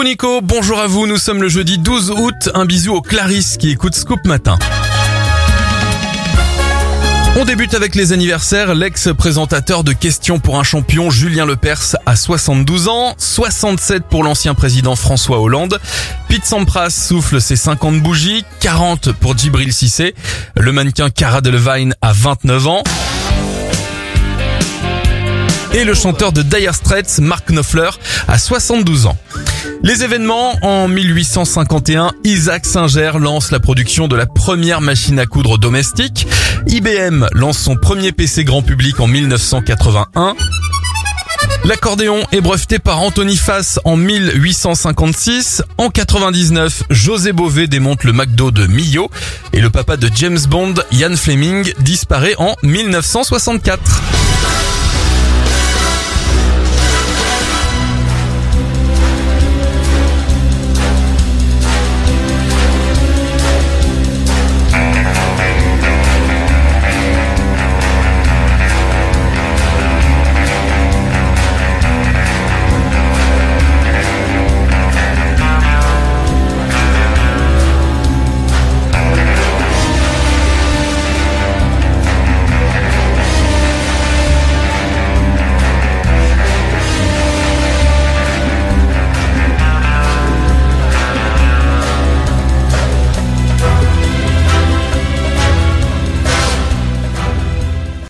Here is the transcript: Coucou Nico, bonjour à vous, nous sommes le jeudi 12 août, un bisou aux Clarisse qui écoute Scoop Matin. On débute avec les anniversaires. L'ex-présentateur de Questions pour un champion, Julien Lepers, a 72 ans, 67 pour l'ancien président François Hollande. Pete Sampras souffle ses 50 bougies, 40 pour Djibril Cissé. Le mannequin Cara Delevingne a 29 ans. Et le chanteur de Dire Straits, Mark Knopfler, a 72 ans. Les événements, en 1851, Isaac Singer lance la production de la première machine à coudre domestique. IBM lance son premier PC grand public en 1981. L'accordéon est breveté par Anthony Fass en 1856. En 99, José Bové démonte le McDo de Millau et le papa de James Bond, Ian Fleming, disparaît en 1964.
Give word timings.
Coucou 0.00 0.08
Nico, 0.08 0.40
bonjour 0.40 0.80
à 0.80 0.86
vous, 0.86 1.06
nous 1.06 1.18
sommes 1.18 1.42
le 1.42 1.50
jeudi 1.50 1.76
12 1.76 2.10
août, 2.12 2.48
un 2.54 2.64
bisou 2.64 2.94
aux 2.94 3.02
Clarisse 3.02 3.58
qui 3.58 3.68
écoute 3.68 3.94
Scoop 3.94 4.24
Matin. 4.24 4.58
On 7.38 7.44
débute 7.44 7.74
avec 7.74 7.94
les 7.94 8.14
anniversaires. 8.14 8.74
L'ex-présentateur 8.74 9.84
de 9.84 9.92
Questions 9.92 10.38
pour 10.38 10.58
un 10.58 10.62
champion, 10.62 11.10
Julien 11.10 11.44
Lepers, 11.44 11.96
a 12.06 12.16
72 12.16 12.88
ans, 12.88 13.12
67 13.18 14.04
pour 14.04 14.24
l'ancien 14.24 14.54
président 14.54 14.96
François 14.96 15.38
Hollande. 15.38 15.78
Pete 16.28 16.46
Sampras 16.46 16.88
souffle 16.88 17.38
ses 17.38 17.56
50 17.56 18.00
bougies, 18.00 18.46
40 18.60 19.12
pour 19.12 19.36
Djibril 19.36 19.70
Cissé. 19.70 20.14
Le 20.56 20.72
mannequin 20.72 21.10
Cara 21.10 21.42
Delevingne 21.42 21.92
a 22.00 22.14
29 22.14 22.66
ans. 22.68 22.82
Et 25.72 25.84
le 25.84 25.94
chanteur 25.94 26.32
de 26.32 26.42
Dire 26.42 26.74
Straits, 26.74 27.20
Mark 27.20 27.48
Knopfler, 27.48 27.90
a 28.26 28.38
72 28.38 29.06
ans. 29.06 29.16
Les 29.82 30.02
événements, 30.02 30.58
en 30.62 30.88
1851, 30.88 32.12
Isaac 32.24 32.66
Singer 32.66 33.12
lance 33.20 33.52
la 33.52 33.60
production 33.60 34.08
de 34.08 34.16
la 34.16 34.26
première 34.26 34.80
machine 34.80 35.18
à 35.20 35.26
coudre 35.26 35.58
domestique. 35.58 36.26
IBM 36.66 37.28
lance 37.32 37.58
son 37.58 37.76
premier 37.76 38.10
PC 38.10 38.44
grand 38.44 38.62
public 38.62 38.98
en 38.98 39.06
1981. 39.06 40.34
L'accordéon 41.64 42.26
est 42.32 42.40
breveté 42.40 42.78
par 42.78 43.00
Anthony 43.00 43.36
Fass 43.36 43.78
en 43.84 43.96
1856. 43.96 45.62
En 45.78 45.88
99, 45.90 46.82
José 46.90 47.32
Bové 47.32 47.68
démonte 47.68 48.02
le 48.04 48.12
McDo 48.12 48.50
de 48.50 48.66
Millau 48.66 49.08
et 49.52 49.60
le 49.60 49.70
papa 49.70 49.96
de 49.96 50.10
James 50.14 50.40
Bond, 50.48 50.74
Ian 50.90 51.14
Fleming, 51.16 51.72
disparaît 51.80 52.34
en 52.38 52.56
1964. 52.62 53.80